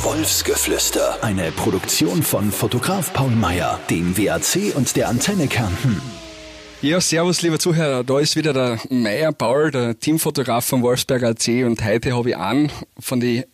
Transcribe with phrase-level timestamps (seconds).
[0.00, 1.22] Wolfsgeflüster.
[1.22, 6.00] Eine Produktion von Fotograf Paul Meyer, dem WAC und der Antenne Kärnten.
[6.80, 8.02] Ja, servus, lieber Zuhörer.
[8.02, 12.36] Da ist wieder der Meier Paul, der Teamfotograf von Wolfsberg AC und heute habe ich
[12.36, 13.44] einen von den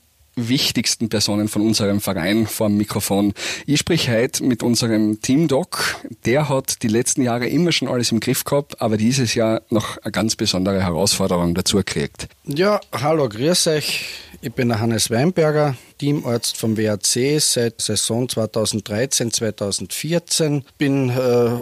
[0.46, 3.32] wichtigsten Personen von unserem Verein vor dem Mikrofon.
[3.66, 5.96] Ich spreche heute mit unserem Team-Doc.
[6.24, 9.96] Der hat die letzten Jahre immer schon alles im Griff gehabt, aber dieses Jahr noch
[9.98, 12.28] eine ganz besondere Herausforderung dazu gekriegt.
[12.44, 14.04] Ja, hallo, grüß euch.
[14.40, 20.64] Ich bin der Hannes Weinberger, Teamarzt vom WAC seit Saison 2013, 2014.
[20.78, 21.12] Bin äh,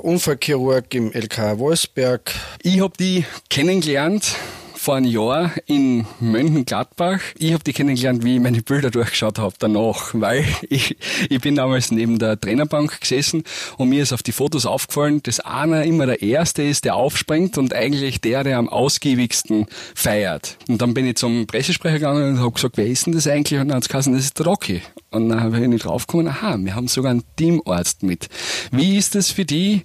[0.02, 2.34] Unfallchirurg im LK Wolfsberg.
[2.62, 4.36] Ich habe die kennengelernt
[4.86, 7.18] vor einem Jahr in Mönchengladbach.
[7.38, 10.96] Ich habe die kennengelernt, wie ich meine Bilder durchgeschaut habe danach, weil ich,
[11.28, 13.42] ich bin damals neben der Trainerbank gesessen
[13.78, 17.58] und mir ist auf die Fotos aufgefallen, dass einer immer der Erste ist, der aufspringt
[17.58, 20.56] und eigentlich der, der am ausgiebigsten feiert.
[20.68, 23.58] Und dann bin ich zum Pressesprecher gegangen und habe gesagt, wer ist denn das eigentlich?
[23.58, 24.82] Und dann hat es gesagt, das ist der Rocky.
[25.10, 28.28] Und dann habe ich draufgekommen, aha, wir haben sogar einen Teamarzt mit.
[28.70, 29.82] Wie ist das für die,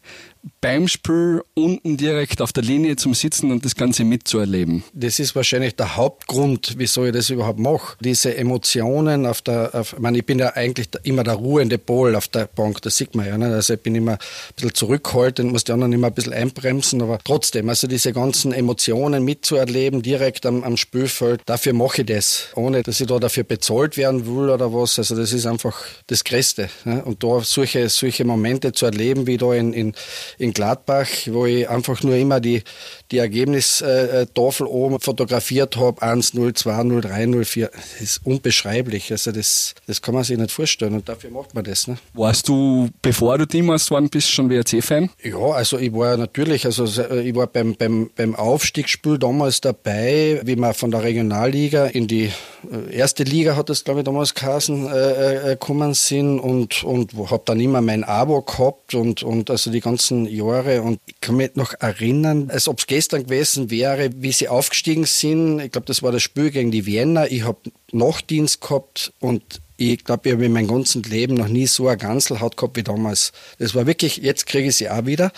[0.59, 4.83] beim Spiel unten direkt auf der Linie zum Sitzen und das Ganze mitzuerleben?
[4.94, 7.98] Das ist wahrscheinlich der Hauptgrund, wieso ich das überhaupt mache.
[8.00, 12.16] Diese Emotionen auf der, auf, ich meine, ich bin ja eigentlich immer der ruhende Pol
[12.16, 13.38] auf der Bank, das sieht man ja.
[13.38, 13.52] Nicht?
[13.52, 14.17] Also ich bin immer ein
[14.56, 19.23] bisschen zurückhaltend, muss die anderen immer ein bisschen einbremsen, aber trotzdem, also diese ganzen Emotionen
[19.23, 22.48] mitzuerleben, direkt am, am Spielfeld, dafür mache ich das.
[22.55, 24.98] Ohne, dass ich da dafür bezahlt werden will oder was.
[24.98, 26.70] Also das ist einfach das Größte.
[26.86, 27.03] Ne?
[27.03, 29.94] Und da solche, solche Momente zu erleben, wie da in, in
[30.37, 32.63] in Gladbach, wo ich einfach nur immer die,
[33.11, 37.71] die Ergebnistafel oben fotografiert habe, 1, 0, 2, 0, 3, 0, 4.
[37.73, 39.11] Das ist unbeschreiblich.
[39.11, 41.87] Also das, das kann man sich nicht vorstellen und dafür macht man das.
[41.87, 41.97] Ne?
[42.13, 45.09] Warst du, bevor du Teamarzt geworden bist, schon WRC-Fan?
[45.23, 50.55] Ja, also ich war natürlich, also ich war beim, beim, beim Aufstiegsspiel damals dabei, wie
[50.55, 52.31] wir von der Regionalliga in die
[52.71, 57.13] äh, erste Liga hat das, glaube ich, damals geheißen, äh, äh, gekommen sind und, und
[57.29, 61.37] habe dann immer mein Abo gehabt und, und also die ganzen Jahre und ich kann
[61.37, 65.59] mich noch erinnern, als ob es gestern gewesen wäre, wie sie aufgestiegen sind.
[65.59, 67.32] Ich glaube, das war das Spiel gegen die Wiener.
[67.32, 67.59] Ich habe
[67.92, 69.43] Nachtdienst gehabt und
[69.77, 72.83] ich glaube, ich habe in meinem ganzen Leben noch nie so eine Ganselhaut gehabt wie
[72.83, 73.32] damals.
[73.58, 75.32] Das war wirklich, jetzt kriege ich sie auch wieder,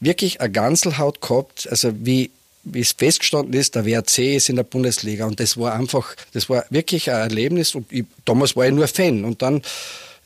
[0.00, 2.30] wirklich eine Ganselhaut gehabt, also wie
[2.72, 6.48] wie es festgestanden ist, der WRC ist in der Bundesliga und das war einfach, das
[6.48, 9.62] war wirklich ein Erlebnis und ich, damals war ich nur Fan und dann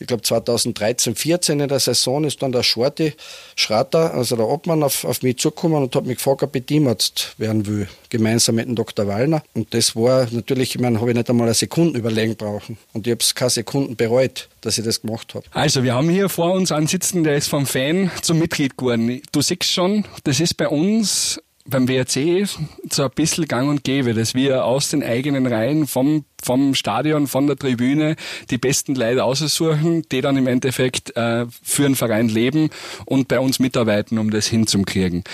[0.02, 3.14] ich glaube 2013, 14 in der Saison ist dann der Schorti
[3.54, 7.34] Schratter, also der Obmann, auf, auf mich zugekommen und hat mich gefragt, ob ich Teamarzt
[7.38, 9.06] werden will, gemeinsam mit dem Dr.
[9.06, 9.42] Wallner.
[9.54, 12.78] Und das war natürlich, ich meine, habe ich nicht einmal eine Sekunde überlegen brauchen.
[12.92, 15.44] Und ich habe es keine Sekunden bereut, dass ich das gemacht habe.
[15.52, 19.22] Also, wir haben hier vor uns einen sitzen, der ist vom Fan zum Mitglied geworden.
[19.30, 22.48] Du siehst schon, das ist bei uns beim WRC
[22.90, 27.26] so ein bisschen gang und gäbe, dass wir aus den eigenen Reihen vom, vom Stadion,
[27.26, 28.16] von der Tribüne
[28.50, 32.70] die besten Leute aussuchen, die dann im Endeffekt äh, für den Verein leben
[33.06, 35.24] und bei uns mitarbeiten, um das hinzukriegen.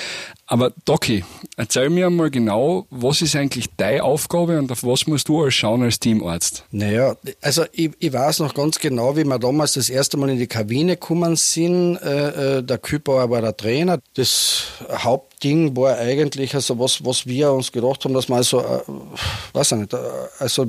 [0.50, 1.24] Aber Doki,
[1.58, 5.52] erzähl mir mal genau, was ist eigentlich deine Aufgabe und auf was musst du als
[5.52, 6.64] schauen als Teamarzt?
[6.70, 10.38] Naja, also ich, ich weiß noch ganz genau, wie wir damals das erste Mal in
[10.38, 11.96] die Kabine gekommen sind.
[11.96, 13.98] Äh, äh der Kübauer war der Trainer.
[14.14, 18.80] Das Hauptding war eigentlich, also was, was wir uns gedacht haben, dass wir also, äh,
[19.52, 19.98] weiß ich nicht, äh,
[20.38, 20.66] also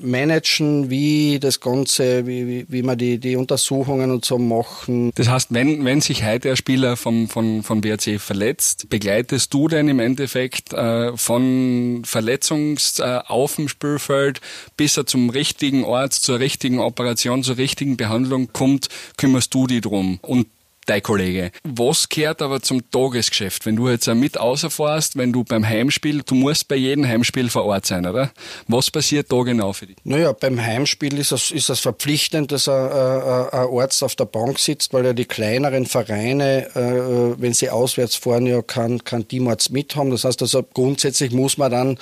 [0.00, 5.10] managen, wie das Ganze, wie, wie, wie wir die, die Untersuchungen und so machen.
[5.14, 9.68] Das heißt, wenn, wenn sich heute ein Spieler vom, von, von BRC verletzt, begleitest du
[9.68, 14.40] denn im Endeffekt äh, von Verletzungs äh, auf dem Spielfeld
[14.76, 19.82] bis er zum richtigen Ort, zur richtigen Operation, zur richtigen Behandlung kommt, kümmerst du dich
[19.82, 20.18] drum.
[20.22, 20.46] Und
[20.90, 21.52] dein Kollege.
[21.62, 23.64] Was gehört aber zum Tagesgeschäft?
[23.64, 27.64] Wenn du jetzt mit außerfährst, wenn du beim Heimspiel, du musst bei jedem Heimspiel vor
[27.64, 28.32] Ort sein, oder?
[28.66, 29.96] Was passiert da genau für dich?
[30.02, 34.58] Naja, beim Heimspiel ist es, ist es verpflichtend, dass ein, ein, Arzt auf der Bank
[34.58, 39.70] sitzt, weil ja die kleineren Vereine, äh, wenn sie auswärts fahren, ja kein, kein Teamarzt
[39.70, 40.10] mit haben.
[40.10, 41.98] Das heißt also, grundsätzlich muss man dann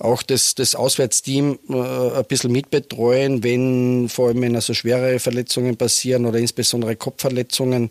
[0.00, 1.74] auch das, das Auswärtsteam äh,
[2.18, 7.90] ein bisschen mitbetreuen, wenn vor allem wenn also schwere Verletzungen passieren oder insbesondere Kopfverletzungen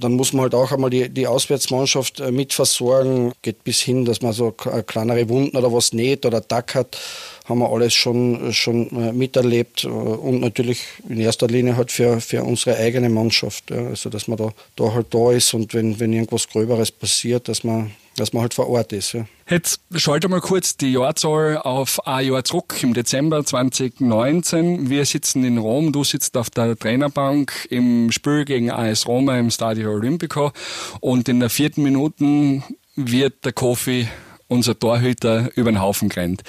[0.00, 3.32] dann muss man halt auch einmal die, die Auswärtsmannschaft äh, mitversorgen.
[3.42, 6.96] Geht bis hin, dass man so kleinere Wunden oder was näht oder Dack hat,
[7.44, 9.84] haben wir alles schon, schon äh, miterlebt.
[9.84, 13.70] Und natürlich in erster Linie halt für, für unsere eigene Mannschaft.
[13.70, 17.64] Also, dass man da, da halt da ist und wenn, wenn irgendwas Gröberes passiert, dass
[17.64, 19.12] man dass man halt vor Ort ist.
[19.12, 19.26] Ja.
[19.48, 24.88] Jetzt schalte mal kurz die Jahrzahl auf ein Jahr zurück, im Dezember 2019.
[24.88, 29.50] Wir sitzen in Rom, du sitzt auf der Trainerbank im Spiel gegen AS Roma im
[29.50, 30.52] Stadio Olimpico
[31.00, 32.62] und in der vierten Minute
[32.96, 34.08] wird der Kofi
[34.48, 36.42] unser Torhüter über den Haufen rennt.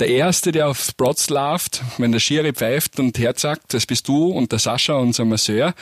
[0.00, 4.28] Der Erste, der aufs Platz läuft, wenn der Schiri pfeift und herzagt, das bist du
[4.28, 5.74] und der Sascha, unser Masseur.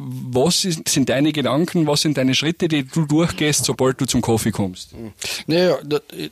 [0.00, 4.52] Was sind deine Gedanken, was sind deine Schritte, die du durchgehst, sobald du zum Kaffee
[4.52, 4.90] kommst?
[5.48, 5.78] Naja,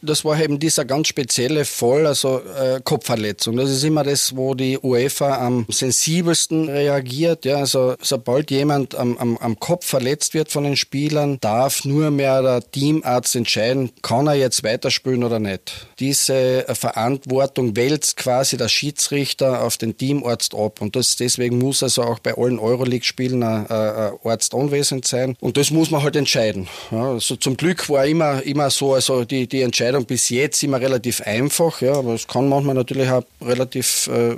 [0.02, 3.56] das war eben dieser ganz spezielle Fall, also äh, Kopfverletzung.
[3.56, 7.44] Das ist immer das, wo die UEFA am sensibelsten reagiert.
[7.44, 12.12] Ja, also sobald jemand am, am, am Kopf verletzt wird von den Spielern, darf nur
[12.12, 15.88] mehr der Teamarzt entscheiden, kann er jetzt weiterspielen oder nicht.
[15.98, 20.80] Diese äh, Verantwortung wälzt quasi der Schiedsrichter auf den Teamarzt ab.
[20.80, 25.36] Und das, deswegen muss also auch bei allen Euroleague-Spielen ein, ein Arzt anwesend sein.
[25.40, 26.68] Und das muss man halt entscheiden.
[26.90, 30.80] Ja, also zum Glück war immer, immer so, also die, die Entscheidung bis jetzt immer
[30.80, 34.36] relativ einfach, ja, aber es kann manchmal natürlich auch relativ äh,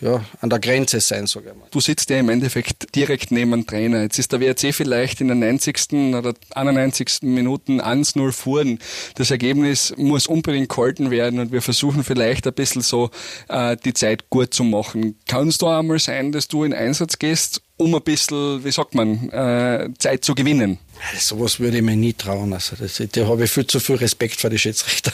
[0.00, 1.66] ja, an der Grenze sein, sage ich mal.
[1.70, 4.02] Du sitzt ja im Endeffekt direkt neben dem Trainer.
[4.02, 5.92] Jetzt ist der WRC vielleicht in der 90.
[6.14, 7.22] oder 91.
[7.22, 8.78] Minuten 1-0 fuhren.
[9.16, 13.10] Das Ergebnis muss unbedingt gehalten werden und wir versuchen vielleicht ein bisschen so
[13.48, 15.18] äh, die Zeit gut zu machen.
[15.26, 18.94] Kann es da einmal sein, dass du in Einsatz gehst, um ein bisschen, wie sagt
[18.94, 20.78] man, äh, Zeit zu gewinnen?
[21.18, 22.52] Sowas würde ich mir nie trauen.
[22.52, 25.12] Also das, da habe ich viel zu viel Respekt vor die Schiedsrichter.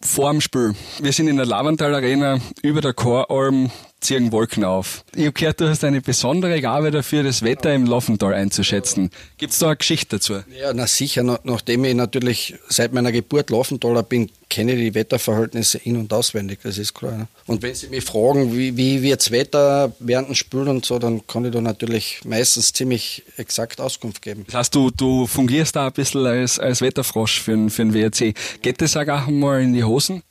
[0.00, 0.74] Vor dem Spiel.
[0.98, 3.70] Wir sind in der Lavantal Arena über der Choralm
[4.02, 5.04] ziehen Wolken auf.
[5.14, 9.10] Ich habe gehört, du hast eine besondere Gabe dafür, das Wetter im Laufental einzuschätzen.
[9.38, 10.34] Gibt es da eine Geschichte dazu?
[10.58, 11.22] Ja, na sicher.
[11.44, 16.58] Nachdem ich natürlich seit meiner Geburt Laufentaler bin, kenne ich die Wetterverhältnisse in- und auswendig,
[16.62, 17.16] das ist klar.
[17.16, 17.28] Ne?
[17.46, 21.26] Und wenn Sie mich fragen, wie, wie wird's Wetter während dem Spiel und so, dann
[21.26, 24.44] kann ich da natürlich meistens ziemlich exakt Auskunft geben.
[24.46, 28.34] Das heißt, du, du fungierst da ein bisschen als, als Wetterfrosch für, für den WRC.
[28.60, 30.22] Geht das auch mal in die Hosen?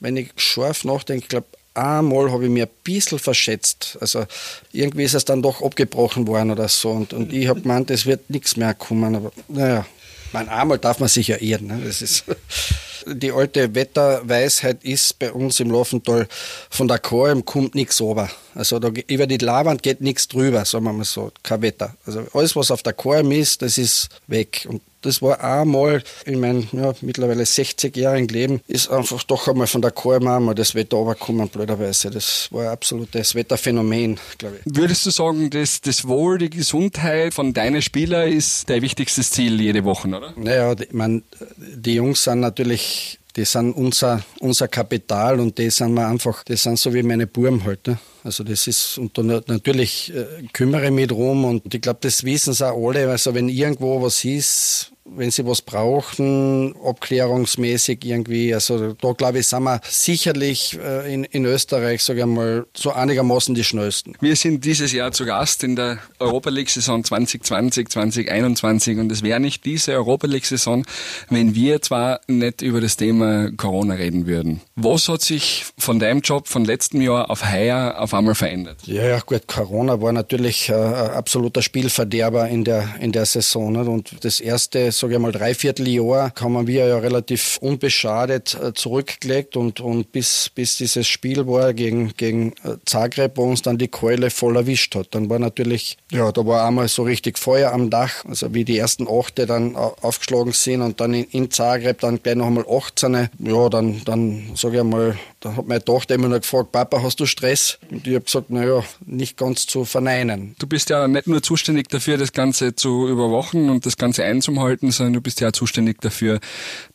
[0.00, 3.98] Wenn ich scharf nachdenke, ich glaube, einmal habe ich mir ein bisschen verschätzt.
[4.00, 4.24] Also
[4.72, 6.90] irgendwie ist es dann doch abgebrochen worden oder so.
[6.90, 9.14] Und, und ich habe gemeint, es wird nichts mehr kommen.
[9.14, 9.86] Aber naja,
[10.32, 11.66] mein einmal darf man sich ja irren.
[11.66, 11.80] Ne?
[11.84, 12.24] Das ist
[13.06, 16.28] die alte Wetterweisheit ist bei uns im Laufental,
[16.70, 18.30] von der Korm kommt nichts runter.
[18.54, 21.94] Also da, über die Lavand geht nichts drüber, sagen wir mal so, kein Wetter.
[22.06, 24.66] Also alles, was auf der Korm ist, das ist weg.
[24.68, 29.82] Und das war einmal in meinem ja, mittlerweile 60-jährigen Leben, ist einfach doch einmal von
[29.82, 32.10] der Korm einmal das Wetter runtergekommen, blöderweise.
[32.10, 34.76] Das war ein absolutes Wetterphänomen, glaube ich.
[34.76, 39.60] Würdest du sagen, dass das Wohl, die Gesundheit von deinen Spielern ist dein wichtigstes Ziel
[39.60, 40.32] jede Woche, oder?
[40.36, 41.24] Naja, ich mein,
[41.56, 46.56] die Jungs sind natürlich die sind unser, unser Kapital und die sind wir einfach, die
[46.56, 47.86] sind so wie meine Buben halt.
[47.86, 47.98] Ne?
[48.24, 52.24] Also das ist, und dann natürlich äh, kümmere ich mich drum und ich glaube, das
[52.24, 53.08] wissen sie auch alle.
[53.10, 58.54] Also wenn irgendwo was ist, wenn sie was brauchen, abklärungsmäßig irgendwie.
[58.54, 62.92] Also da glaube ich, sind wir sicherlich äh, in, in Österreich, sage ich mal, so
[62.92, 64.14] einigermaßen die schnellsten.
[64.20, 69.40] Wir sind dieses Jahr zu Gast in der Europa League-Saison 2020, 2021 und es wäre
[69.40, 70.86] nicht diese Europa League-Saison,
[71.30, 74.60] wenn wir zwar nicht über das Thema Corona reden würden.
[74.76, 78.78] Was hat sich von deinem Job von letztem Jahr auf heuer auf einmal verändert?
[78.84, 83.76] Ja, ja, gut, Corona war natürlich äh, ein absoluter Spielverderber in der, in der Saison.
[83.76, 89.80] Und das erste, sage ich mal, Dreivierteljahr haben wir ja relativ unbeschadet äh, zurückgelegt und,
[89.80, 94.30] und bis, bis dieses Spiel war gegen, gegen äh, Zagreb, wo uns dann die Keule
[94.30, 95.08] voll erwischt hat.
[95.10, 98.78] Dann war natürlich, ja, da war einmal so richtig Feuer am Dach, also wie die
[98.78, 103.28] ersten Achte dann aufgeschlagen sind und dann in, in Zagreb dann gleich noch einmal 18.
[103.40, 107.18] Ja, dann, dann sage ich mal, da hat meine Tochter immer noch gefragt, Papa, hast
[107.18, 107.78] du Stress?
[107.90, 110.54] Und ich habe gesagt, naja, nicht ganz zu verneinen.
[110.60, 114.81] Du bist ja nicht nur zuständig dafür, das Ganze zu überwachen und das Ganze einzuhalten,
[114.90, 116.40] sondern du bist ja auch zuständig dafür,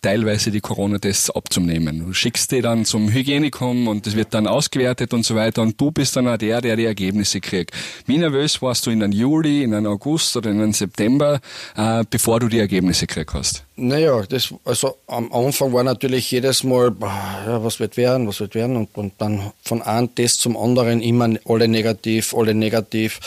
[0.01, 2.05] teilweise die Corona-Tests abzunehmen.
[2.05, 5.79] Du schickst die dann zum Hygienikum und das wird dann ausgewertet und so weiter und
[5.79, 7.71] du bist dann auch der, der die Ergebnisse kriegt.
[8.05, 11.39] Wie nervös warst du in einem Juli, in einem August oder in einem September,
[11.75, 13.63] äh, bevor du die Ergebnisse gekriegt hast?
[13.75, 18.55] Naja, das, also am Anfang war natürlich jedes Mal, ja, was wird werden, was wird
[18.55, 23.19] werden und, und dann von einem Test zum anderen immer alle negativ, alle negativ.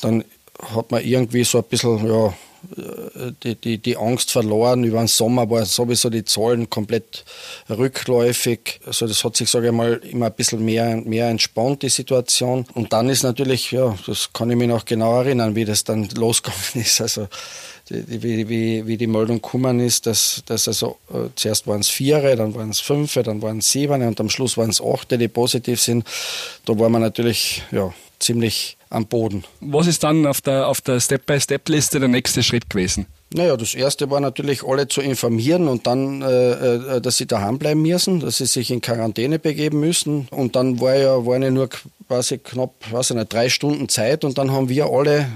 [0.00, 0.24] Dann
[0.74, 2.32] hat man irgendwie so ein bisschen, ja,
[3.42, 4.84] die, die, die Angst verloren.
[4.84, 7.24] Über den Sommer war sowieso die Zahlen komplett
[7.68, 8.80] rückläufig.
[8.86, 12.66] Also das hat sich, sage ich mal, immer ein bisschen mehr, mehr entspannt, die Situation.
[12.74, 16.08] Und dann ist natürlich, ja, das kann ich mich noch genau erinnern, wie das dann
[16.14, 17.00] losgegangen ist.
[17.00, 17.28] Also
[17.88, 22.36] wie, wie, wie die Meldung gekommen ist, dass, dass also äh, zuerst waren es vier,
[22.36, 25.28] dann waren es fünf, dann waren es sieben und am Schluss waren es acht, die
[25.28, 26.06] positiv sind.
[26.66, 29.44] Da war man natürlich ja, ziemlich am Boden.
[29.60, 33.06] Was ist dann auf der, auf der Step-by-Step-Liste der nächste Schritt gewesen?
[33.32, 37.58] Naja, das erste war natürlich, alle zu informieren und dann, äh, äh, dass sie daheim
[37.58, 40.26] bleiben müssen, dass sie sich in Quarantäne begeben müssen.
[40.32, 41.68] Und dann war ja, waren ja nur
[42.08, 45.28] quasi knapp, weiß ich nicht, drei Stunden Zeit und dann haben wir alle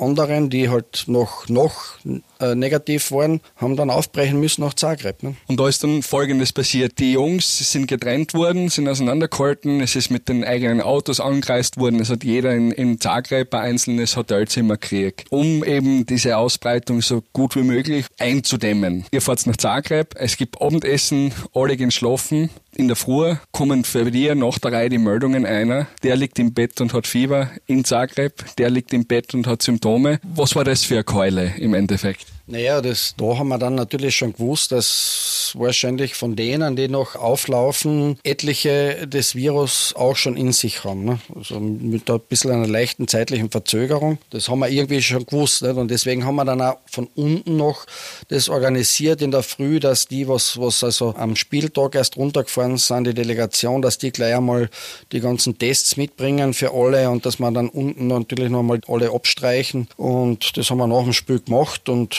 [0.00, 1.98] anderen, die halt noch, noch
[2.40, 5.22] äh, negativ waren, haben dann aufbrechen müssen nach Zagreb.
[5.22, 5.36] Ne?
[5.46, 6.98] Und da ist dann Folgendes passiert.
[6.98, 12.00] Die Jungs sind getrennt worden, sind auseinandergehalten, es ist mit den eigenen Autos angereist worden,
[12.00, 17.22] es hat jeder in, in Zagreb ein einzelnes Hotelzimmer gekriegt, um eben diese Ausbreitung so
[17.32, 19.04] gut wie möglich einzudämmen.
[19.12, 24.10] Ihr fahrt nach Zagreb, es gibt Abendessen, alle gehen schlafen, in der Früh kommen für
[24.10, 27.84] dir nach der Reihe die Meldungen einer, der liegt im Bett und hat Fieber in
[27.84, 30.20] Zagreb, der liegt im Bett und hat Symptome.
[30.22, 32.26] Was war das für eine Keule im Endeffekt?
[32.50, 37.14] Naja, das, da haben wir dann natürlich schon gewusst, dass wahrscheinlich von denen, die noch
[37.14, 41.04] auflaufen, etliche das Virus auch schon in sich haben.
[41.04, 41.20] Ne?
[41.34, 44.18] Also mit ein bisschen einer leichten zeitlichen Verzögerung.
[44.30, 45.62] Das haben wir irgendwie schon gewusst.
[45.62, 45.76] Nicht?
[45.76, 47.86] Und deswegen haben wir dann auch von unten noch
[48.28, 53.06] das organisiert in der Früh, dass die, was, was also am Spieltag erst runtergefahren sind,
[53.06, 54.70] die Delegation, dass die gleich einmal
[55.12, 59.12] die ganzen Tests mitbringen für alle und dass wir dann unten natürlich noch einmal alle
[59.12, 59.88] abstreichen.
[59.96, 62.18] Und das haben wir nach dem Spiel gemacht und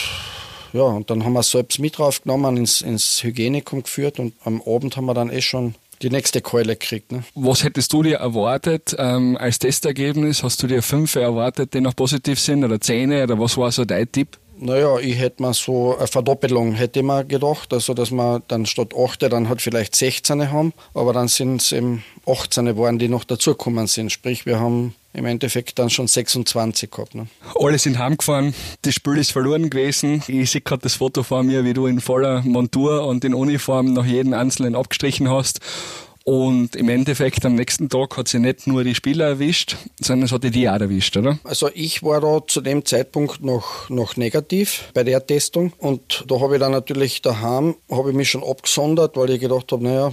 [0.72, 4.62] ja, und dann haben wir es selbst mit draufgenommen, ins, ins Hygienikum geführt und am
[4.62, 7.12] Abend haben wir dann eh schon die nächste Keule gekriegt.
[7.12, 7.24] Ne?
[7.34, 10.42] Was hättest du dir erwartet ähm, als Testergebnis?
[10.42, 13.84] Hast du dir fünf erwartet, die noch positiv sind oder zehn oder was war so
[13.84, 14.38] dein Tipp?
[14.58, 18.64] Naja, ich hätte mir so eine Verdoppelung hätte ich mir gedacht, also dass wir dann
[18.66, 23.08] statt 8 dann halt vielleicht 16 haben, aber dann sind es eben 18 geworden, die
[23.08, 24.12] noch dazugekommen sind.
[24.12, 27.14] Sprich, wir haben im Endeffekt dann schon 26 gehabt.
[27.14, 27.26] Ne?
[27.54, 30.22] Alle sind heimgefahren, das Spiel ist verloren gewesen.
[30.26, 33.92] Ich sehe gerade das Foto vor mir, wie du in voller Montur und in Uniform
[33.92, 35.60] nach jedem Einzelnen abgestrichen hast.
[36.24, 40.32] Und im Endeffekt am nächsten Tag hat sie nicht nur die Spieler erwischt, sondern es
[40.32, 41.38] hat die auch erwischt, oder?
[41.42, 46.40] Also ich war da zu dem Zeitpunkt noch, noch negativ bei der Testung und da
[46.40, 50.12] habe ich dann natürlich daheim, habe ich mich schon abgesondert, weil ich gedacht habe, naja,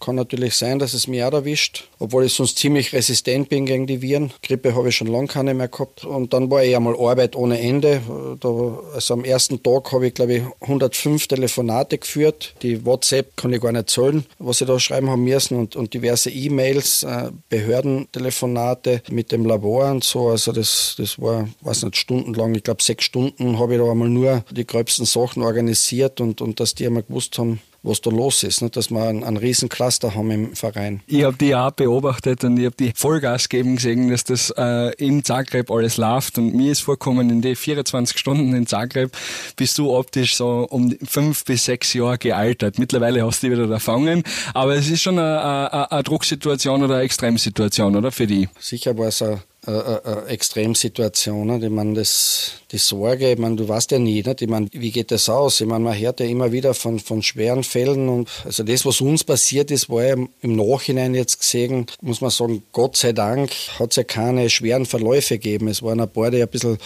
[0.00, 3.86] kann natürlich sein, dass es mich auch erwischt, obwohl ich sonst ziemlich resistent bin gegen
[3.86, 4.32] die Viren.
[4.42, 6.04] Grippe habe ich schon lange keine mehr gehabt.
[6.04, 8.00] Und dann war eh einmal Arbeit ohne Ende.
[8.40, 12.54] Da, also am ersten Tag habe ich, glaube ich, 105 Telefonate geführt.
[12.62, 15.94] Die WhatsApp kann ich gar nicht zahlen, was ich da schreiben haben müssen und, und
[15.94, 20.28] diverse E-Mails, äh, Behördentelefonate mit dem Labor und so.
[20.28, 22.54] Also das, das war, weiß nicht, stundenlang.
[22.54, 26.60] Ich glaube, sechs Stunden habe ich da einmal nur die gröbsten Sachen organisiert und, und
[26.60, 28.76] dass die einmal gewusst haben, was da los ist, nicht?
[28.76, 31.00] dass wir einen, einen riesen Cluster haben im Verein.
[31.06, 34.92] Ich habe die auch beobachtet und ich habe die Vollgas geben gesehen, dass das äh,
[34.96, 39.16] in Zagreb alles läuft und mir ist vorkommen, in den 24 Stunden in Zagreb
[39.56, 42.78] bist du optisch so um fünf bis sechs Jahre gealtert.
[42.78, 44.22] Mittlerweile hast du die wieder erfangen,
[44.54, 48.48] aber es ist schon eine, eine, eine Drucksituation oder eine Extremsituation, oder, für die?
[48.58, 51.60] Sicher war es eine äh, äh, Extremsituationen.
[51.60, 54.42] Ich meine, das, die Sorge, ich meine, du weißt ja nie, nicht?
[54.42, 55.60] Ich meine, wie geht das aus?
[55.60, 59.00] Ich meine, man hört ja immer wieder von, von schweren Fällen und also das, was
[59.00, 63.50] uns passiert ist, war ja im Nachhinein jetzt gesehen, muss man sagen, Gott sei Dank
[63.80, 65.66] hat es ja keine schweren Verläufe gegeben.
[65.66, 66.78] Es waren ein paar, die ein bisschen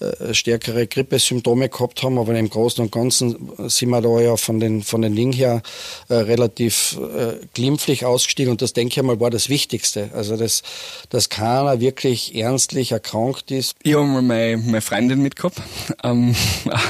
[0.00, 4.58] äh, stärkere Grippesymptome gehabt haben, aber im Großen und Ganzen sind wir da ja von
[4.58, 5.62] den, von den Dingen her
[6.08, 10.10] äh, relativ äh, glimpflich ausgestiegen und das denke ich mal war das Wichtigste.
[10.14, 10.62] Also, dass,
[11.10, 13.74] dass keiner wirklich ernstlich erkrankt ist.
[13.82, 15.60] Ich habe mal meine, meine Freundin mitgehabt
[16.02, 16.34] ähm,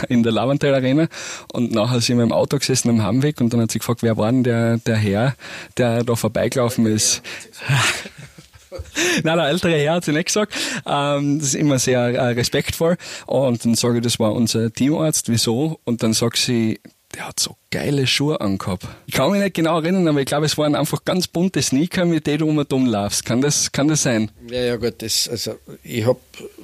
[0.08, 1.08] in der Lavantel Arena
[1.52, 4.16] und nachher sind wir im Auto gesessen am Heimweg und dann hat sie gefragt, wer
[4.16, 5.34] war denn der, der Herr,
[5.76, 7.22] der da vorbeigelaufen ist.
[9.22, 10.54] Nein, der ältere Herr hat sie nicht gesagt.
[10.86, 12.96] Ähm, das ist immer sehr äh, respektvoll.
[13.26, 15.28] Und dann sage ich, das war unser Teamarzt.
[15.28, 15.78] Wieso?
[15.84, 16.80] Und dann sagt sie,
[17.14, 18.86] der hat so geile Schuhe angehabt.
[19.06, 22.04] Ich kann mich nicht genau erinnern, aber ich glaube, es waren einfach ganz bunte Sneaker,
[22.04, 23.24] mit denen du und um laufst.
[23.24, 24.30] Kann das, kann das sein?
[24.48, 24.96] Ja, ja, gut.
[24.98, 26.20] Das, also, ich habe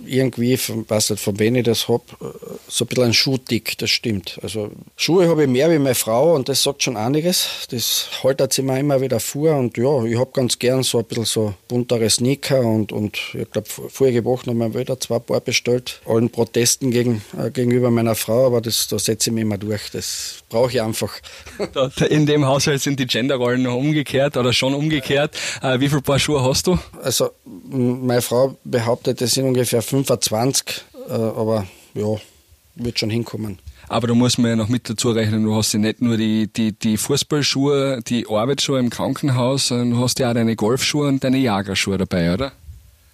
[0.06, 2.04] irgendwie, von, weiß nicht, von wem ich das habe,
[2.68, 4.38] so ein bisschen ein Schuhdick, das stimmt.
[4.42, 7.66] Also, Schuhe habe ich mehr wie meine Frau und das sagt schon einiges.
[7.70, 11.04] Das haltet sie mir immer wieder vor und ja, ich habe ganz gern so ein
[11.06, 15.40] bisschen so buntere Sneaker und, und ich glaube, vorige Woche haben wir wieder zwei Paar
[15.40, 16.00] bestellt.
[16.06, 19.90] Allen Protesten gegen, äh, gegenüber meiner Frau, aber das, da setze ich mich immer durch.
[19.90, 20.97] Das brauche ich einfach.
[22.08, 25.36] In dem Haushalt sind die Genderrollen noch umgekehrt oder schon umgekehrt.
[25.62, 26.78] Äh, wie viele Paar Schuhe hast du?
[27.02, 32.16] Also, meine Frau behauptet, es sind ungefähr 25, äh, aber ja,
[32.74, 33.58] wird schon hinkommen.
[33.88, 36.46] Aber da muss man ja noch mit dazu rechnen, du hast ja nicht nur die,
[36.52, 41.24] die, die Fußballschuhe, die Arbeitsschuhe im Krankenhaus, sondern du hast ja auch deine Golfschuhe und
[41.24, 42.52] deine Jagerschuhe dabei, oder?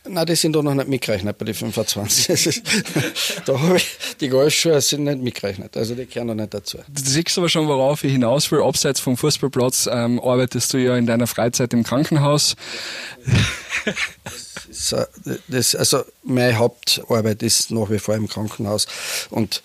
[0.07, 2.63] Nein, die sind da noch nicht mitgerechnet bei den 25.
[3.47, 3.87] da habe ich,
[4.21, 6.79] die Golfschuhe sind nicht mitgerechnet, also die gehören da nicht dazu.
[6.89, 8.63] Du siehst aber schon, worauf ich hinaus will.
[8.63, 12.55] Abseits vom Fußballplatz ähm, arbeitest du ja in deiner Freizeit im Krankenhaus.
[14.69, 14.95] das
[15.49, 18.87] das, also meine Hauptarbeit ist nach wie vor im Krankenhaus
[19.31, 19.63] und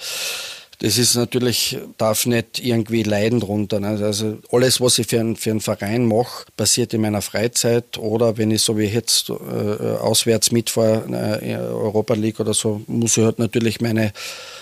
[0.79, 3.79] das ist natürlich, darf nicht irgendwie leiden drunter.
[3.79, 3.99] Ne?
[4.01, 8.37] Also alles, was ich für, einen, für einen Verein mache, passiert in meiner Freizeit oder
[8.37, 13.23] wenn ich so wie jetzt äh, auswärts mitfahre, äh, Europa League oder so, muss ich
[13.23, 14.13] halt natürlich meine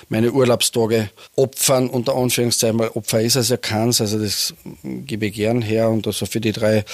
[0.09, 5.33] meine Urlaubstage opfern, unter Anführungszeichen, weil Opfer ist es ja keins, also das gebe ich
[5.33, 6.85] gern her und also für die drei,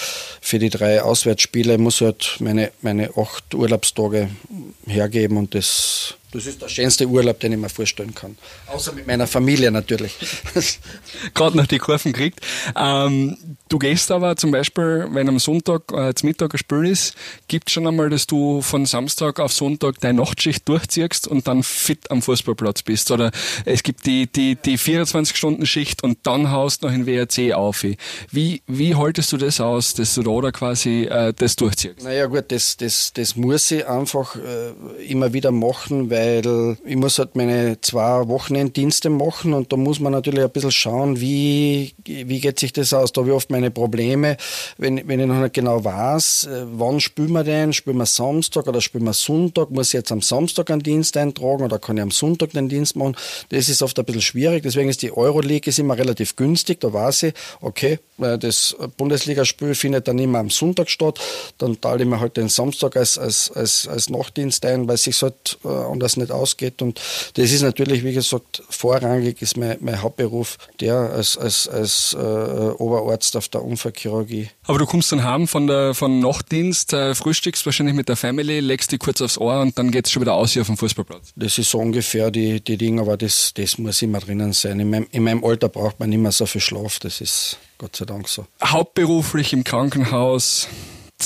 [0.42, 4.30] für die drei Auswärtsspiele muss ich halt meine, meine acht Urlaubstage
[4.88, 8.38] hergeben und das das ist der schönste Urlaub, den ich mir vorstellen kann.
[8.68, 10.16] Außer mit meiner Familie natürlich.
[11.36, 12.40] Gerade noch die Kurven kriegt.
[12.76, 13.38] Ähm,
[13.70, 17.14] du gehst aber zum Beispiel, wenn am Sonntag äh, zum Mittag ein Spiel ist,
[17.48, 21.62] gibt es schon einmal, dass du von Samstag auf Sonntag deine Nachtschicht durchziehst und dann
[21.62, 23.12] fit am Fußballplatz bist.
[23.12, 23.32] Oder
[23.66, 27.86] es gibt die, die, die 24-Stunden-Schicht und dann haust noch in WRC auf.
[28.32, 32.04] Wie, wie haltest du das aus, dass du da quasi äh, das durchziehst?
[32.04, 36.96] Naja gut, das, das, das muss ich einfach äh, immer wieder machen, weil weil ich
[36.96, 41.94] muss halt meine zwei Wochenenddienste machen und da muss man natürlich ein bisschen schauen, wie,
[42.06, 43.12] wie geht sich das aus.
[43.12, 44.38] Da habe ich oft meine Probleme,
[44.78, 47.74] wenn, wenn ich noch nicht genau weiß, äh, wann spielen wir denn?
[47.74, 49.72] Spielen wir Samstag oder spielen wir Sonntag?
[49.72, 52.96] Muss ich jetzt am Samstag einen Dienst eintragen oder kann ich am Sonntag den Dienst
[52.96, 53.16] machen?
[53.50, 56.92] Das ist oft ein bisschen schwierig, deswegen ist die Euroleague ist immer relativ günstig, da
[56.92, 61.20] weiß ich, okay, äh, das Bundesligaspiel findet dann immer am Sonntag statt,
[61.58, 65.04] dann teile ich mir halt den Samstag als, als, als, als Nachtdienst ein, weil es
[65.04, 66.82] sich halt äh, anders das nicht ausgeht.
[66.82, 67.00] Und
[67.36, 72.18] das ist natürlich, wie gesagt, vorrangig ist mein, mein Hauptberuf, der als, als, als äh,
[72.18, 74.50] Oberarzt auf der Unfallchirurgie.
[74.66, 78.60] Aber du kommst dann heim von der von Nachtdienst, äh, frühstückst wahrscheinlich mit der Family,
[78.60, 80.78] legst dich kurz aufs Ohr und dann geht es schon wieder aus hier auf dem
[80.78, 81.34] Fußballplatz.
[81.36, 84.80] Das ist so ungefähr die, die Dinge, aber das, das muss immer drinnen sein.
[84.80, 87.96] In meinem, in meinem Alter braucht man nicht mehr so viel Schlaf, das ist Gott
[87.96, 88.46] sei Dank so.
[88.64, 90.68] Hauptberuflich im Krankenhaus,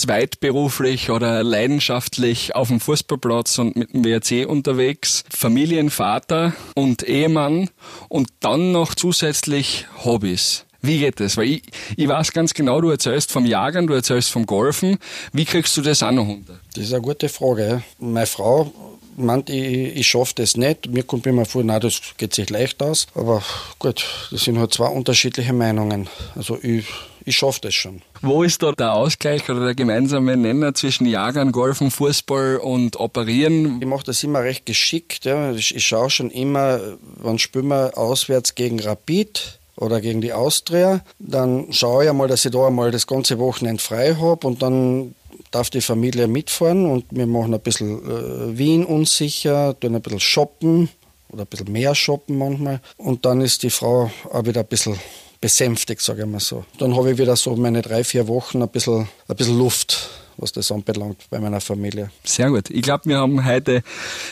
[0.02, 7.70] zweitberuflich oder leidenschaftlich auf dem Fußballplatz und mit dem WRC unterwegs, Familienvater und Ehemann
[8.10, 10.66] und dann noch zusätzlich Hobbys.
[10.82, 11.38] Wie geht das?
[11.38, 11.64] Weil ich,
[11.96, 15.00] ich weiß ganz genau, du erzählst vom Jagen, du erzählst vom Golfen.
[15.34, 16.60] Wie kriegst du das auch noch unter?
[16.76, 17.84] Das ist eine gute Frage.
[18.00, 18.72] Meine Frau
[19.18, 20.90] meint, ich, ich schaffe das nicht.
[20.90, 23.08] Mir kommt immer vor, nein, das geht sich leicht aus.
[23.16, 23.44] Aber
[23.80, 26.08] gut, das sind halt zwei unterschiedliche Meinungen.
[26.36, 26.86] Also ich
[27.28, 28.02] ich schaffe das schon.
[28.22, 33.82] Wo ist da der Ausgleich oder der gemeinsame Nenner zwischen Jagern, Golfen, Fußball und Operieren?
[33.82, 35.26] Ich mache das immer recht geschickt.
[35.26, 35.52] Ja.
[35.52, 36.80] Ich, ich schaue schon immer,
[37.18, 41.02] wann spielen wir auswärts gegen Rapid oder gegen die Austria.
[41.20, 45.14] Dann schaue ich einmal, dass ich da einmal das ganze Wochenende frei habe und dann
[45.52, 50.22] darf die Familie mitfahren und wir machen ein bisschen äh, Wien unsicher, tun ein bisschen
[50.22, 50.90] shoppen
[51.30, 52.80] oder ein bisschen mehr shoppen manchmal.
[52.96, 54.98] Und dann ist die Frau auch wieder ein bisschen
[55.40, 56.66] besänftigt, sage ich mal so.
[56.80, 60.52] Dann habe ich wieder so meine drei, vier Wochen ein bisschen, ein bisschen Luft was
[60.52, 62.12] das anbelangt bei meiner Familie.
[62.24, 62.70] Sehr gut.
[62.70, 63.84] Ich glaube, wir haben heute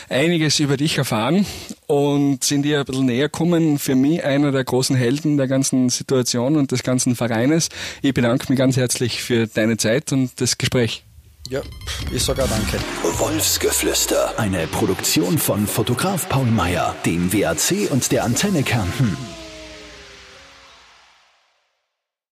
[0.08, 1.46] einiges über dich erfahren
[1.86, 3.78] und sind dir ein bisschen näher gekommen.
[3.78, 7.68] Für mich einer der großen Helden der ganzen Situation und des ganzen Vereines.
[8.02, 11.02] Ich bedanke mich ganz herzlich für deine Zeit und das Gespräch.
[11.48, 11.60] Ja,
[12.12, 12.78] ich sage auch danke.
[13.18, 19.16] Wolfsgeflüster, eine Produktion von Fotograf Paul Meyer, dem WAC und der Antenne Kärnten.